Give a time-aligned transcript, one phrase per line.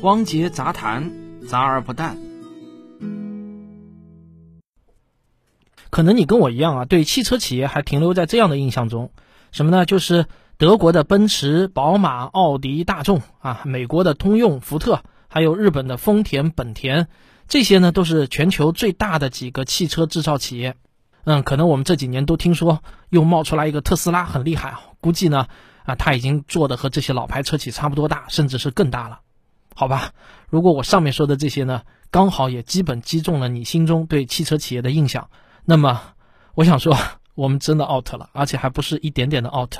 [0.00, 1.10] 汪杰杂谈，
[1.48, 2.16] 杂而不淡。
[5.90, 9.10] 可能你跟我一样啊，对汽车企业还停留在这样的印象中，
[9.50, 9.84] 什么呢？
[9.84, 10.26] 就是
[10.56, 17.08] 德国的奔驰、宝马、奥迪、大众啊，美国的通用、福特，还有日本的丰田、本田，
[17.48, 20.76] 这些呢都是全球最大的几个汽车制造企业。
[21.24, 25.48] 嗯，可能我们这几年都听说又冒出来一个特斯拉，很厉害啊，估计呢。
[25.84, 29.20] 啊，他已经做的和这些老牌车企差不多大，甚至是更大了，
[29.78, 30.12] 好吧？
[30.50, 35.30] 如果我上面说的这些呢，刚好也基本击中了你心中对汽车企业的印象，
[35.64, 36.02] 那么
[36.56, 36.96] 我想说，
[37.36, 39.76] 我们真的 out 了，而且还不是一点点的 out。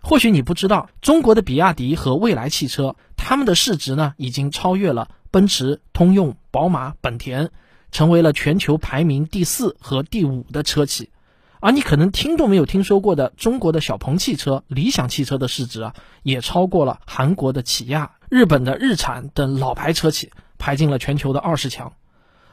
[0.00, 7.50] 或许你不知道，中国的比亚迪和蔚来汽车，他们的市值呢，已经超越了奔驰、通用、宝马、本田，
[7.90, 11.10] 成为了全球排名第四和第五的车企。
[11.58, 21.92] 而你可能听都没有听说过的中国的小鹏汽车、理想汽车的市值啊，也超过了韩国的起亚、日本的日产等老牌车企，排进了全球的二十强。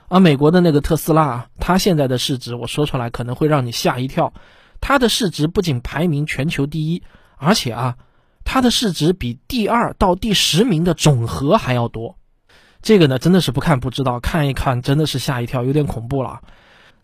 [0.10, 4.34] 而美国的那个特斯拉啊，它现在的市值，我说出来可能会让你吓一跳，
[4.82, 7.04] 它的市值不仅排名全球第一，
[7.38, 7.96] 而且啊，
[8.44, 12.18] 它的市值比第二到第十名的总和还要多。
[12.82, 16.42] 这个呢，真的是不看不知道，看一看真的是吓一跳，有点恐怖了。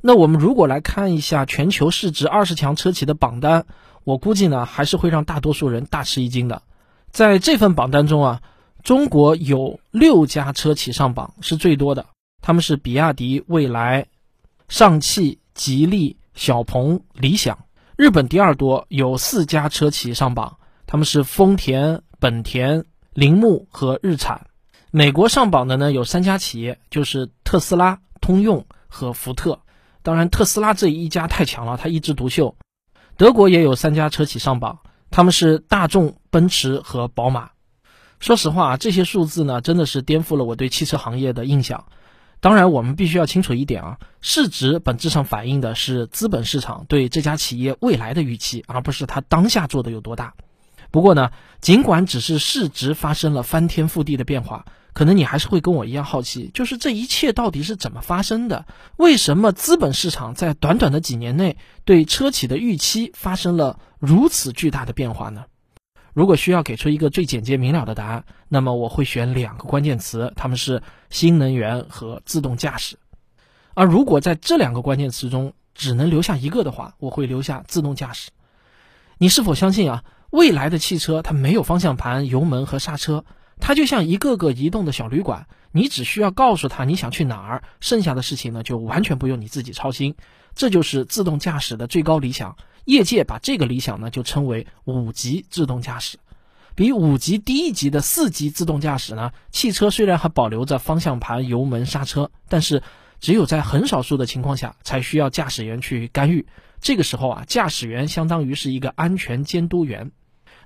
[0.01, 3.67] 那我们如果来看一下全球市值二十强车企的榜单，
[4.03, 6.61] 我估计呢还是会让大多数人大吃一惊的。
[7.09, 8.41] 在这份榜单中啊，
[8.85, 12.05] 中国有六家车企上榜是最多的，
[12.43, 14.05] 他们是比亚迪、蔚来、
[14.69, 17.65] 上汽、吉利、小鹏、理想。
[17.97, 24.45] 日本第二多，有四家车企上榜，他们是丰田、本田、铃木和日产。
[24.91, 29.61] 美国上榜的呢有三家企业，就是特斯拉、通用和福特。
[30.03, 32.55] 当然，特斯拉这一家太强了，它一枝独秀。
[33.17, 37.49] 德国也有三家车企上榜，他们是大众、奔驰和宝马。
[38.25, 41.85] 说实话，这些数字呢，真的是颠覆了我对汽车行业的印象。
[42.39, 50.33] 当然，我们必须要清楚一点啊，市值本质上反映的是资本市场对这家企业未来的预期，而不是它当下做的有多大。
[50.89, 51.29] 不过呢，
[51.61, 54.65] 尽管只是市值发生了翻天覆地的变化。
[54.93, 58.65] 可能你还是会跟我一样好奇，就是这一切到底是怎么发生的？
[58.97, 65.43] 为什么资本市场在短短的几年内对车企的预期发生了如此巨大的变化呢？
[66.15, 72.97] 如果需要给出一个最简洁明了的答案，那么我会选两个关键词，他们是新能源和自动驾驶。
[73.73, 78.31] 而如果在这两个关键词中只能留下一个的话，我会留下自动驾驶。
[79.17, 80.05] 你是否相信啊？
[80.29, 83.25] 未来的汽车它没有方向盘、油门和刹车？
[83.59, 90.15] 它就像一个个移动的小旅馆，你只需要告诉他你想去哪儿，剩下的事情呢就完全不用你自己操心。
[90.55, 92.55] 这就是自动驾驶的最高理想，
[92.85, 96.17] 业界把这个理想呢就称为五级自动驾驶。
[96.75, 102.83] 比五级低一级的四级自动驾驶呢，汽车虽然还保留着方向盘、油门、刹车，但是
[103.21, 106.45] 只有在很少数的情况下才需要驾驶员去干预。
[106.81, 110.11] 这个时候啊，驾驶员相当于是一个安全监督员。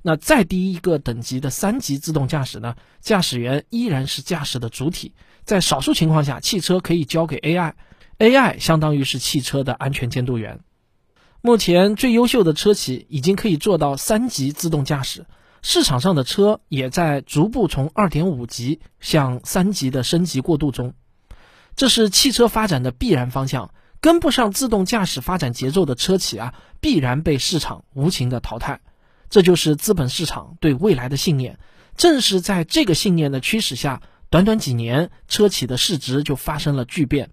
[0.02, 2.76] 那再低一个等级的三级自动驾驶呢？
[3.02, 5.14] 驾驶员依然是驾驶的主体，
[5.44, 10.62] 在少数情况下，汽车可以交给 AI，AI 相当于是汽车的安全监督员。
[11.42, 15.26] 目前最优秀的车企已经可以做到三级自动驾驶，
[15.62, 20.94] 市场上的车也在逐步从二点五级向三级的升级过渡中，
[21.78, 23.72] 这是汽车发展的必然方向。
[24.02, 28.80] 跟不上自动驾驶发展节奏的车企啊，必然被市场无情的淘汰。
[29.30, 31.60] 这就是资本市场对未来的信念，
[31.98, 37.32] 正是在这个信念的驱使下，短短几年，车企的市值就发生了巨变。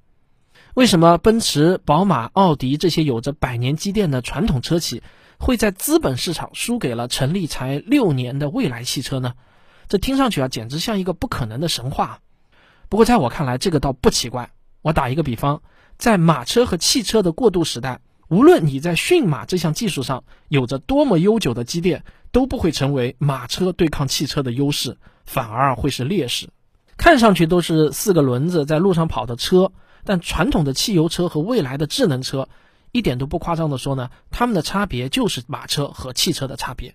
[0.77, 5.03] 为什么奔驰、宝马、奥迪这些有着百年积淀的传统车企，
[5.39, 9.33] 会在资本市场输给了成立才六年的未来汽车呢？
[9.89, 12.21] 这听上去啊，简直像一个不可能的神话。
[12.91, 14.51] 不过在我看来，这个倒不奇怪。
[14.83, 15.63] 我打一个比方，
[15.97, 18.03] 在马车和汽车的过渡时代。
[18.29, 26.51] 无论你在驯马这项技术上有着多么悠久的积淀，都不会成为马车对抗汽车的优势，反而会是劣势。
[26.99, 29.72] 看上去都是四个轮子在路上跑的车，
[30.07, 32.49] 但传统的汽油车和未来的智能车，
[32.93, 36.95] 一点都不夸张的说呢，它们的差别就是马车和汽车的差别。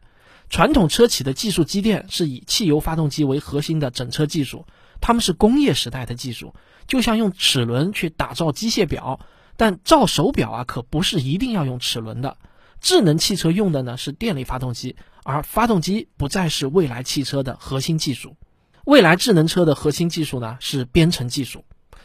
[0.50, 4.66] 传统车企的技术积淀是以汽油发动机为核心的整车技术，
[5.00, 6.56] 他们是工业时代的技术，
[6.88, 9.20] 就像用齿轮去打造机械表。
[9.58, 12.38] 但造手表啊，可不是一定要用齿轮的。
[12.80, 18.38] 智能汽车用的呢是电力发动机，而发动机不再是未来汽车的核心技术。
[18.86, 21.64] 未来智能车的核心技术呢是编程技术，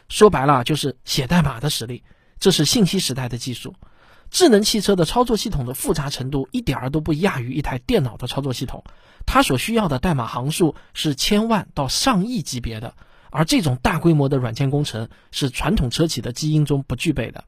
[0.09, 2.03] 说白了就是写代码的实力。
[2.39, 3.75] 这是信息时代的技术。
[4.31, 8.83] 智能汽车的操作系统的复杂程度一点儿都不亚于一台电脑的操作系统，
[9.25, 12.95] 它所需要的代码行数是千万到上亿级别的，
[13.31, 17.45] 而这种大规模的软件工程是传统车企的基因中不具备的。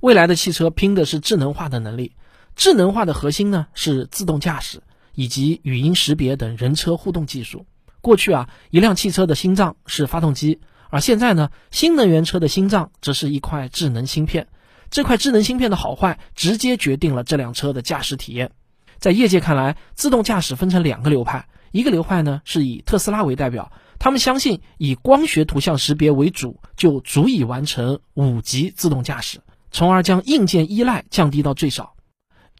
[0.00, 2.12] 未来的汽车拼的是智能化的能力，
[2.56, 4.82] 智能化的核心呢是自动驾驶
[5.14, 7.64] 以及语音识别等人车互动技术。
[8.00, 14.48] 过去啊，一辆汽车的心脏是发动机，而现在呢，新能源车的心脏则是一块智能芯片。
[14.90, 18.52] 这块智能芯片的好坏，直接决定了这辆车的驾驶体验。
[18.98, 29.40] 在业界看来，自动驾驶分成两个流派，一个流派呢是以特斯拉为代表，他们相信以光学图像识别为主，就足以完成五级自动驾驶，
[29.70, 31.94] 从而将硬件依赖降低到最少。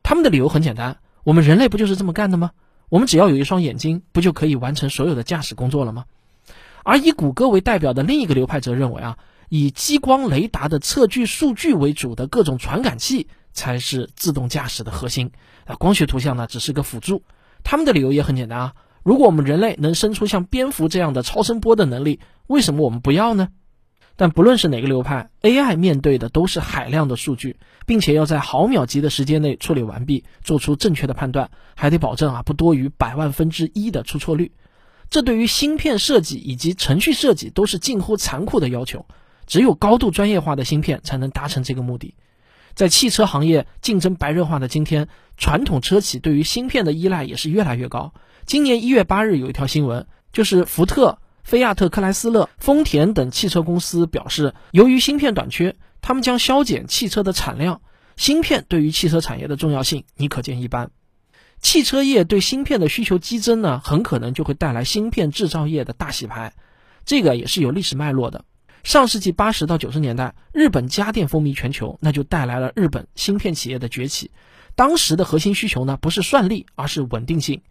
[0.03, 2.51] 他们的理由很简单，我们人类不就是这么干的吗？
[2.91, 6.05] 我们只要有一双眼睛，不就可以完成所有的驾驶工作了吗？
[6.89, 9.19] 而以谷歌为代表的另一个流派则认为啊。
[9.51, 15.33] 以激光雷达的测距数据为主的各种传感器才是自动驾驶的核心，
[15.67, 17.23] 啊，光学图像呢只是个辅助。
[17.63, 23.49] 他们的理由也很简单啊，如果我们人类能生出像蝙蝠这样的超声波的能力，为什么我们不要呢？
[24.17, 34.53] 但不论是哪个流派，AI 面对的都是海量的数据，并且要在毫秒级的时间内处理完毕，做出正确的判断，还得保证啊不多于百万分之一的出错率。
[35.11, 39.07] 这对于芯片设计以及程序设计都是近乎残酷的要求。
[39.47, 42.15] 只有高度专业化的芯片才能达成这个目的。
[42.75, 48.13] 在汽车行业竞争白热化的今天，传统车企对于芯片的依赖也是越来越高。
[48.45, 57.81] 今年一月八日有一条新闻，就是福特、菲亚特克莱斯勒、丰田等汽车公司表示，由于芯片短缺，他们将削减汽车的产量。
[58.17, 60.91] 芯片对于汽车产业的重要性，你可见一斑。
[61.61, 66.53] 汽车业对芯片的需求激增呢，很可能就会带来芯片制造业的大洗牌。
[67.05, 68.45] 这个也是有历史脉络的。
[68.85, 74.31] 上世纪八十到九十年代，日本家电风靡全球，那就带来了日本芯片企业的崛起。
[74.77, 77.63] 当时的核心需求呢，不是算力，而是稳定性。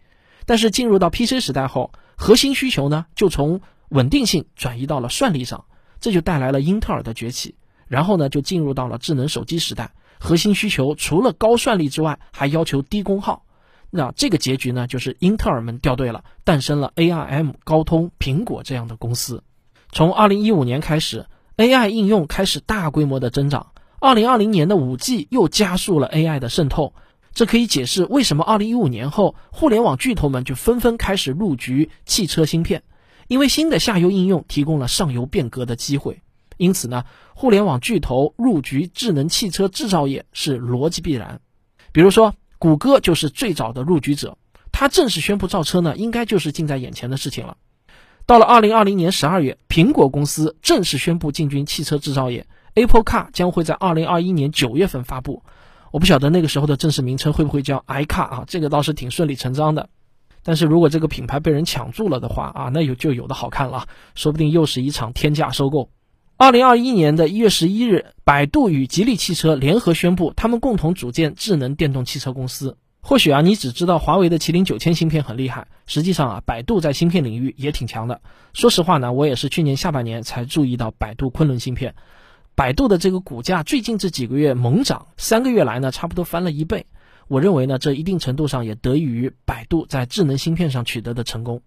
[0.44, 5.64] 但是进入到 PC 时代后，核心需求呢，就从稳定性转移到了算力上，
[5.98, 7.54] 这就带来了英特尔的崛起。
[7.86, 13.46] 然后呢，就进入到了智能手机时代，核心需求除了高算力之外，还要求低功耗。
[13.90, 19.42] 那这个结局呢，就是英特尔们掉队了，诞生了 ARM、高通、苹果这样的公司。
[19.90, 21.26] 从二零一五年开始
[21.56, 23.68] ，AI 应用开始大规模的增长。
[24.00, 26.92] 二零二零年的五 G 又加速了 AI 的渗透，
[27.32, 32.82] 这可以解释为什么二零一五年后，互联网巨头们就纷纷开始入局汽车芯片，
[33.26, 36.20] 因为新的下游应用提供了上游变革的机会。
[36.58, 41.40] 因此呢，互联网巨头入局智能汽车制造业是逻辑必然。
[41.92, 44.36] 比如说，谷歌就是最早的入局者，
[44.72, 47.56] 它正式宣布造车呢，应该就是近在眼前的事情了。
[48.26, 55.42] 到了二零二零年十二月，苹果公司正式宣布进军汽车制造业，Apple Car 将会在二零二一年九月份发布。
[55.90, 58.44] 我不晓得那个时候的正式名称会不会叫 iCar 啊？
[58.46, 59.88] 这个倒是挺顺理成章的。
[60.42, 65.90] 但是如果这个品牌被人抢注了的话啊，那有就有的好看了，说不定又是一场天价收购。
[66.40, 72.76] 二零二一年的一月十一日，百度与吉利汽车联合宣布，他们共同组建智能电动汽车公司。
[73.00, 78.20] 或许啊，你只知道华为的麒麟九千芯片很厉害，实际上啊，百度在芯片领域也挺强的。
[78.52, 81.96] 说实话呢，我也是去年下半年才注意到百度昆仑芯片。
[82.54, 86.86] 百度的这个股价最近这几个月猛涨，三个月来呢，差不多翻了一倍。
[87.26, 91.62] 我认为呢，这一定程度上也得益于百度在智能芯片上取得的成功。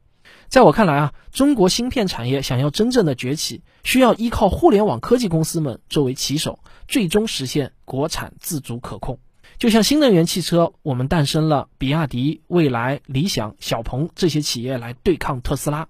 [0.47, 9.19] 在我看来啊，中国芯片产业想要真正的崛起，需要依靠互联网科技公司们作为旗手，最终实现国产自主可控。
[9.57, 15.87] 就像新能源汽车，我们诞生了比亚迪、蔚来、理想、小鹏这些企业来对抗特斯拉。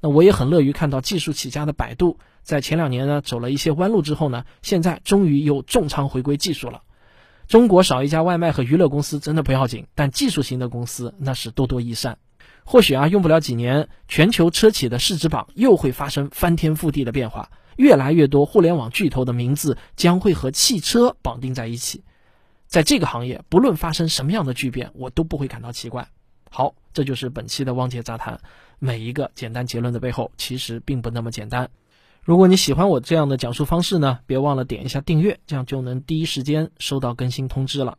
[0.00, 6.82] 那我也很乐于看到技术起家的百度，在前两年呢走了一些弯路之后呢，现在终于又重仓回归技术了。
[7.48, 12.18] 中国少一家外卖和娱乐公司真的不要紧，但技术型的公司那是多多益善。
[12.70, 22.04] 或许啊，用不了几年，全球车企的市值榜又会发生翻天覆地的变化，越来越多互联网巨头的名字将会和汽车绑定在一起。
[22.66, 26.08] 在这个行业，不论发生什么样的巨变，我都不会感到奇怪。
[26.50, 28.38] 好，这就是本期的汪杰杂谈。
[28.78, 31.70] 每一个简单结论的背后，其实并不那么简单。
[32.22, 37.96] 如果你喜欢我这样的讲述方式呢，别忘了点一下订阅，这样就能第一时间收到更新通知了。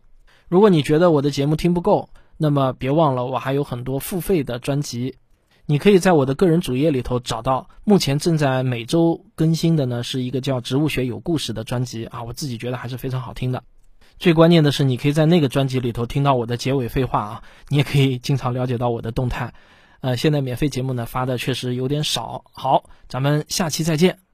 [0.47, 2.09] 如果你觉得我的节目听不够，
[2.41, 5.17] 那么别忘了我还有很多付费的专辑，
[5.65, 7.69] 你可以在我的个人主页里头找到。
[7.83, 13.63] 目前正在每周更新的呢，是一个叫《植物学有故事》的专辑啊，我自己觉得还是非常好听的。
[14.17, 19.53] 最关键的是，你可以在那个专辑里头听到我的结尾废话啊，你也可以经常了解到我的动态。
[19.99, 22.45] 呃，现在免费节目呢发的确实有点少。
[22.53, 24.28] 好，咱们下期再见。